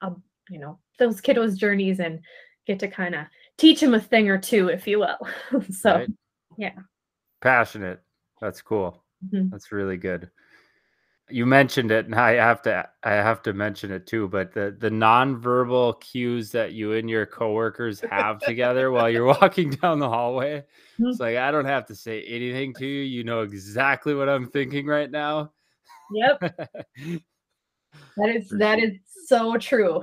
[0.00, 2.20] um, you know those kiddos journeys and
[2.66, 3.26] get to kind of
[3.58, 5.18] teach him a thing or two if you will
[5.70, 6.08] so Right.
[6.58, 6.74] yeah.
[7.40, 8.00] Passionate.
[8.40, 9.02] That's cool.
[9.32, 9.50] mhm.
[9.50, 10.30] That's really good.
[11.30, 14.28] You mentioned it, and I have to I have to mention it too.
[14.28, 19.70] But the the nonverbal cues that you and your coworkers have together while you're walking
[19.70, 20.64] down the hallway,
[21.00, 21.10] Mhm.
[21.10, 23.02] it's like I don't have to say anything to you.
[23.02, 25.52] You know exactly what I'm thinking right now.
[26.14, 26.38] yep
[28.16, 28.88] that is For that sure.
[28.88, 30.02] is so true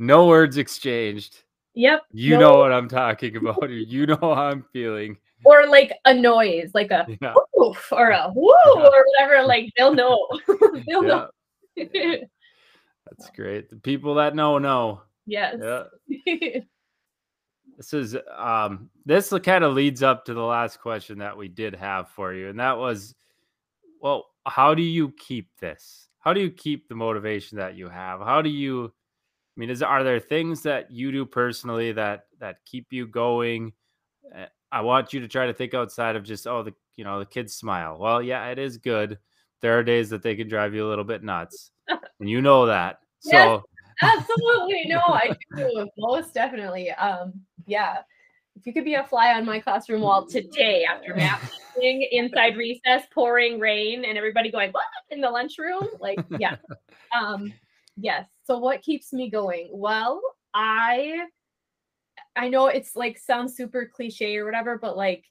[0.00, 1.43] no words exchanged.
[1.74, 3.68] Yep You no- know what I'm talking about.
[3.70, 5.16] You know how I'm feeling.
[5.44, 7.34] or like a noise like a Yeah.
[7.60, 10.26] oof or a woo or whatever like they'll know
[10.86, 11.28] they'll know
[11.76, 13.68] That's great.
[13.70, 15.02] The people that know know.
[15.26, 16.60] yes Yeah.
[17.76, 21.74] This is um this kind of leads up to the last question that we did
[21.74, 23.14] have for you and that was
[24.00, 26.08] well how do you keep this?
[26.20, 28.20] How do you keep the motivation that you have?
[28.20, 28.92] How do you
[29.56, 33.72] I mean is are there things that you do personally that that keep you going?
[34.34, 37.18] Uh, I want you to try to think outside of just oh the you know
[37.18, 37.96] the kids smile.
[37.98, 39.18] Well, yeah, it is good.
[39.60, 41.70] There are days that they can drive you a little bit nuts.
[41.88, 42.98] and you know that.
[43.20, 43.62] So Yes.
[44.02, 44.84] Absolutely.
[44.86, 45.88] No, I do.
[45.98, 46.90] Most definitely.
[46.90, 47.32] Um,
[47.66, 47.98] yeah.
[48.56, 52.56] If you could be a fly on my classroom wall today after math teaching, inside
[52.56, 55.88] recess, pouring rain, and everybody going, what in the lunchroom?
[56.00, 56.56] Like, yeah.
[57.16, 57.52] Um,
[57.96, 58.26] yes.
[58.44, 59.68] So what keeps me going?
[59.72, 60.20] Well,
[60.52, 61.26] I
[62.36, 65.24] I know it's like sounds super cliche or whatever, but like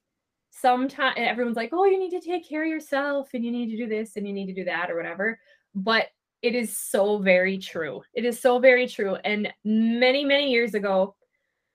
[0.52, 3.78] sometimes everyone's like, oh, you need to take care of yourself and you need to
[3.78, 5.40] do this and you need to do that or whatever.
[5.76, 6.08] But
[6.42, 8.02] it is so very true.
[8.14, 9.16] It is so very true.
[9.24, 11.16] And many, many years ago,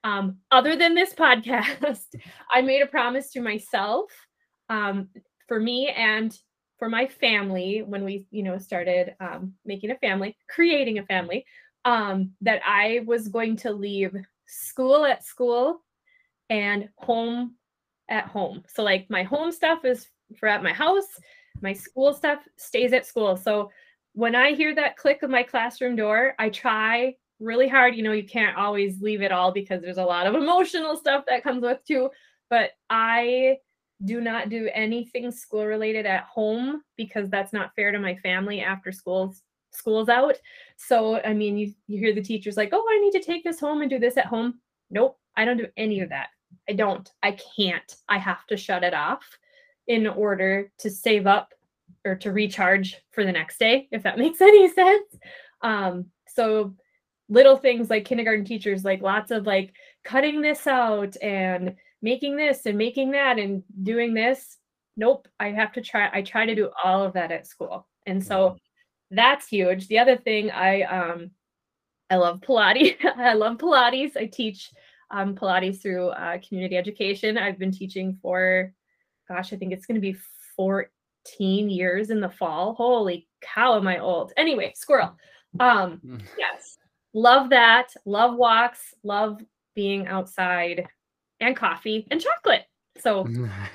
[0.05, 2.15] um, other than this podcast,
[2.53, 4.13] I made a promise to myself,
[4.69, 5.09] um,
[5.49, 6.39] for me and
[6.79, 11.45] for my family when we, you know, started um, making a family, creating a family,
[11.85, 14.15] um, that I was going to leave
[14.47, 15.83] school at school
[16.51, 17.57] and home
[18.09, 18.63] at home.
[18.69, 21.09] So like my home stuff is for at my house,
[21.61, 23.37] my school stuff stays at school.
[23.37, 23.71] So
[24.13, 27.95] when I hear that click of my classroom door, I try really hard.
[27.95, 31.25] You know, you can't always leave it all because there's a lot of emotional stuff
[31.29, 32.11] that comes with too.
[32.51, 33.59] But I
[34.05, 38.61] do not do anything school related at home because that's not fair to my family
[38.61, 40.37] after school's school's out.
[40.77, 43.61] So I mean, you you hear the teachers like, "Oh, I need to take this
[43.61, 46.29] home and do this at home." Nope, I don't do any of that.
[46.69, 47.11] I don't.
[47.23, 47.97] I can't.
[48.09, 49.25] I have to shut it off
[49.87, 51.53] in order to save up
[52.05, 55.17] or to recharge for the next day, if that makes any sense.
[55.63, 56.75] Um, so
[57.29, 59.75] little things like kindergarten teachers, like lots of like
[60.05, 64.57] cutting this out and making this and making that and doing this.
[64.97, 66.11] Nope, I have to try.
[66.13, 67.87] I try to do all of that at school.
[68.07, 68.57] And so
[69.11, 69.87] that's huge.
[69.89, 71.31] The other thing I um
[72.11, 72.97] I love Pilates.
[73.17, 74.17] I love Pilates.
[74.17, 74.71] I teach
[75.11, 77.37] um, Pilates through uh, community education.
[77.39, 78.73] I've been teaching for,
[79.29, 80.17] gosh, I think it's going to be
[80.57, 82.75] 14 years in the fall.
[82.75, 84.33] Holy cow, am I old?
[84.37, 85.17] Anyway, squirrel.
[85.61, 86.23] Um, Mm.
[86.39, 86.79] yes,
[87.15, 87.89] love that.
[88.07, 88.95] Love walks.
[89.03, 89.41] Love
[89.75, 90.87] being outside,
[91.41, 92.65] and coffee and chocolate.
[92.99, 93.27] So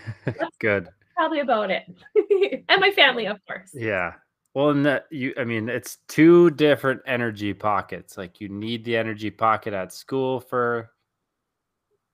[0.59, 0.89] Good.
[1.15, 1.83] probably about it.
[2.69, 3.71] and my family, of course.
[3.73, 4.13] Yeah.
[4.53, 8.17] Well, and that you, I mean, it's two different energy pockets.
[8.17, 10.91] Like you need the energy pocket at school for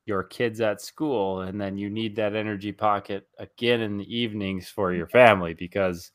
[0.06, 4.70] your kids at school, and then you need that energy pocket again in the evenings
[4.70, 6.12] for your family because,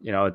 [0.00, 0.34] you know,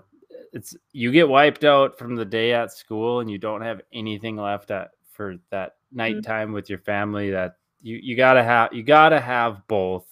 [0.54, 4.36] it's you get wiped out from the day at school and you don't have anything
[4.36, 5.98] left at for that mm-hmm.
[5.98, 7.32] nighttime with your family.
[7.32, 10.08] That you you gotta have you gotta have both,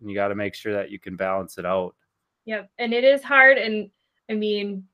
[0.00, 1.94] and you gotta make sure that you can balance it out.
[2.46, 2.70] Yep.
[2.78, 3.58] And it is hard.
[3.58, 3.90] And
[4.30, 4.84] I mean,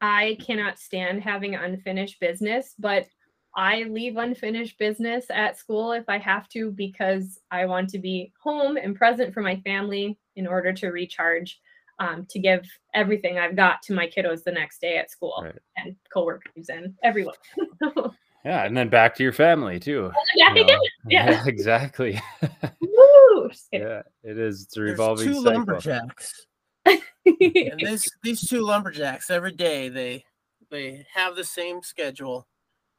[0.00, 3.06] I cannot stand having unfinished business, but
[3.54, 8.32] I leave unfinished business at school if I have to because I want to be
[8.42, 11.58] home and present for my family in order to recharge,
[11.98, 15.58] um, to give everything I've got to my kiddos the next day at school Right.
[15.78, 17.34] and coworkers and everyone.
[18.46, 20.12] Yeah, and then back to your family too.
[20.38, 20.78] Back you again.
[21.04, 21.10] know?
[21.10, 21.42] Yeah.
[21.46, 22.20] exactly.
[22.80, 23.50] Woo!
[23.72, 24.62] Yeah, it is.
[24.62, 26.00] It's a revolving There's revolving two cycle.
[26.00, 26.46] lumberjacks.
[26.86, 30.24] and these these two lumberjacks every day they
[30.70, 32.46] they have the same schedule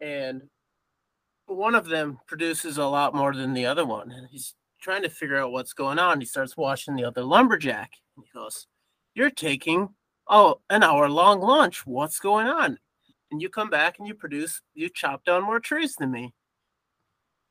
[0.01, 0.41] and
[1.45, 5.09] one of them produces a lot more than the other one and he's trying to
[5.09, 8.67] figure out what's going on he starts watching the other lumberjack he goes
[9.15, 9.87] you're taking
[10.27, 12.77] oh an hour long lunch what's going on
[13.31, 16.33] and you come back and you produce you chop down more trees than me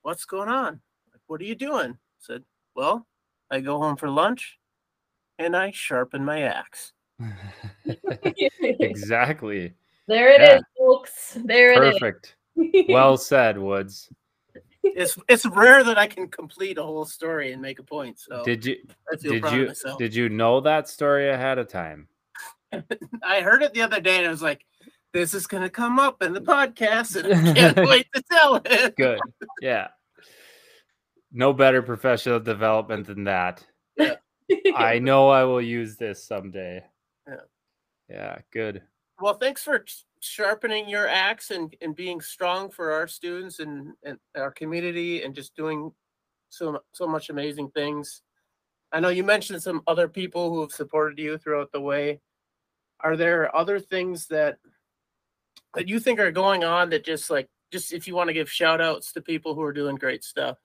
[0.03, 0.81] what's going on
[1.13, 2.43] like, what are you doing I said
[2.75, 3.07] well
[3.51, 4.59] i go home for lunch
[5.39, 6.93] and i sharpen my axe
[8.63, 9.73] exactly.
[10.07, 10.61] there it is, Yeah.
[10.79, 11.39] folks.
[11.45, 11.99] There it is.
[11.99, 12.37] Perfect.
[12.89, 14.11] Well said, Woods.
[14.83, 18.19] it's it's rare that I can complete a whole story and make a point.
[18.19, 18.77] So Did you
[19.21, 22.09] did you did you know that story ahead of time?
[23.23, 24.65] I heard it the other day and I was like,
[25.13, 28.97] this is gonna come up in the podcast and I can't wait to tell it.
[28.97, 29.21] Good.
[29.61, 29.89] Yeah.
[31.33, 33.65] No better professional development than that.
[34.75, 36.85] I know I will use this someday.
[37.27, 37.35] Yeah.
[38.09, 38.83] Yeah, good.
[39.21, 39.85] Well, thanks for
[40.21, 45.35] sharpening your axe and, and being strong for our students and, and our community and
[45.35, 45.93] just doing
[46.49, 48.23] so so much amazing things.
[48.93, 52.21] I know you mentioned some other people who have supported you throughout the way.
[53.01, 54.59] Are there other things that
[55.75, 58.51] that you think are going on that just like just if you want to give
[58.51, 60.59] shout outs to people who are doing great stuff?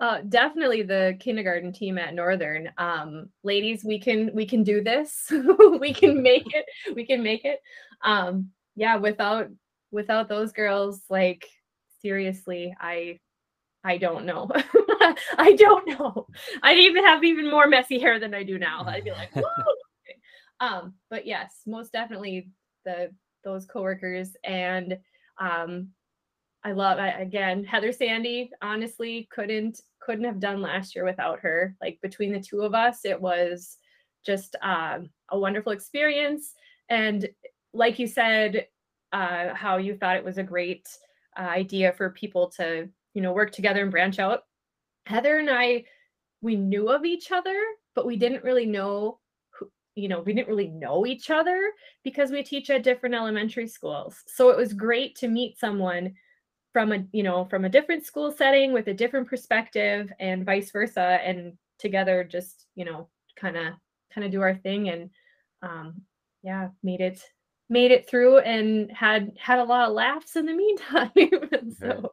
[0.00, 2.70] Uh, definitely the kindergarten team at Northern.
[2.78, 5.32] Um, ladies, we can we can do this.
[5.80, 6.66] we can make it.
[6.94, 7.60] We can make it.
[8.02, 9.48] Um, yeah, without
[9.90, 11.46] without those girls, like
[12.02, 13.20] seriously, I
[13.84, 14.50] I don't know.
[15.38, 16.26] I don't know.
[16.62, 18.84] I'd even have even more messy hair than I do now.
[18.86, 19.30] I'd be like,
[20.60, 22.48] um, but yes, most definitely
[22.84, 23.10] the
[23.44, 24.98] those coworkers and
[25.40, 25.88] um
[26.64, 31.76] I love I, again Heather Sandy honestly couldn't couldn't have done last year without her.
[31.80, 33.78] Like between the two of us it was
[34.24, 36.54] just um, a wonderful experience.
[36.88, 37.28] And
[37.72, 38.66] like you said
[39.12, 40.88] uh, how you thought it was a great
[41.38, 44.42] uh, idea for people to you know work together and branch out.
[45.06, 45.84] Heather and I
[46.40, 47.58] we knew of each other
[47.94, 49.18] but we didn't really know
[49.94, 51.70] you know we didn't really know each other
[52.02, 54.22] because we teach at different elementary schools.
[54.26, 56.14] So it was great to meet someone
[56.72, 60.70] from a you know from a different school setting with a different perspective and vice
[60.70, 63.74] versa and together just you know kind of
[64.12, 65.10] kind of do our thing and
[65.62, 66.02] um
[66.42, 67.22] yeah made it
[67.68, 71.10] made it through and had had a lot of laughs in the meantime.
[71.78, 72.12] So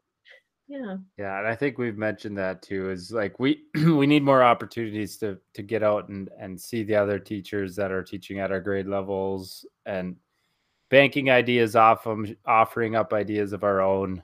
[0.71, 2.89] yeah Yeah, and I think we've mentioned that too.
[2.89, 6.95] Is like we we need more opportunities to to get out and and see the
[6.95, 10.15] other teachers that are teaching at our grade levels and
[10.89, 14.23] banking ideas off them, offering up ideas of our own.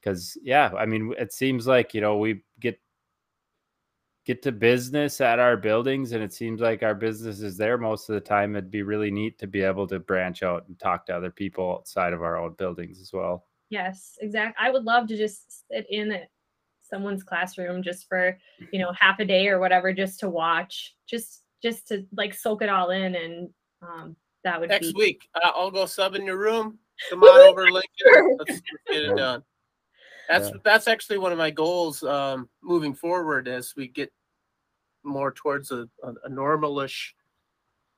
[0.00, 2.80] Because yeah, I mean, it seems like you know we get
[4.24, 8.08] get to business at our buildings, and it seems like our business is there most
[8.08, 8.56] of the time.
[8.56, 11.76] It'd be really neat to be able to branch out and talk to other people
[11.78, 13.44] outside of our own buildings as well.
[13.70, 14.64] Yes, exactly.
[14.64, 16.28] I would love to just sit in it,
[16.82, 18.38] someone's classroom just for,
[18.70, 22.62] you know, half a day or whatever, just to watch, just just to like soak
[22.62, 23.50] it all in, and
[23.82, 26.78] um, that would be Next be week, uh, I'll go sub in your room.
[27.10, 28.36] Come on over, Lincoln.
[28.38, 29.42] Let's, let's get it done.
[30.28, 30.58] That's Yeah.
[30.64, 34.12] that's actually one of my goals um, moving forward as we get
[35.02, 37.12] more towards a, a, a normalish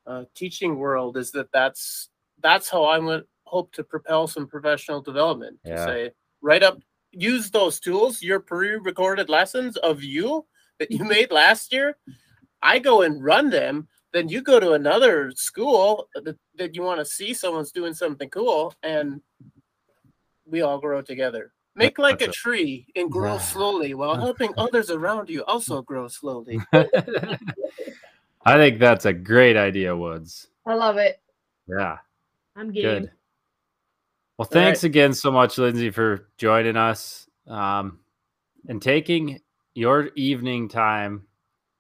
[0.06, 1.16] uh, teaching world.
[1.16, 2.10] Is that that's
[2.40, 5.58] that's how I would hope to propel some professional development.
[5.64, 5.86] To Yeah.
[5.86, 6.78] say, write up,
[7.12, 10.46] use those tools, your pre-recorded lessons of you
[10.78, 11.96] that you made last year.
[12.62, 16.98] I go and run them then you go to another school that, that you want
[17.00, 19.20] to see someone's doing something cool and
[20.46, 21.52] we all grow together.
[21.74, 23.40] Make like a That's tree and grow Yeah.
[23.40, 25.86] slowly while helping others around you also mm.
[25.86, 26.58] grow slowly.
[26.72, 30.48] I think that's a great idea, Woods.
[30.66, 31.20] I love it.
[31.68, 31.98] Yeah.
[32.56, 32.82] I'm game.
[32.82, 33.10] Good.
[34.38, 34.88] Well, thanks right.
[34.88, 37.98] again so much, Lindsay, for joining us um,
[38.68, 39.40] and taking
[39.74, 41.26] your evening time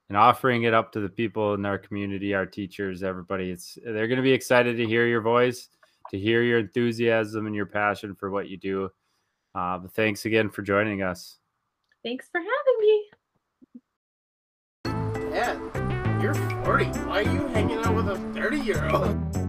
[0.08, 3.50] and offering it up to the people in our community, our teachers, everybody.
[3.50, 5.68] It's they're going to be excited to hear your voice,
[6.10, 8.90] to hear your enthusiasm and your passion for what you do.
[9.54, 11.38] Uh, but thanks again for joining us.
[12.02, 13.04] Thanks for having me.
[15.32, 16.34] Yeah, you're
[16.64, 16.86] 40.
[16.86, 19.47] Why are you hanging out with a 30 year old?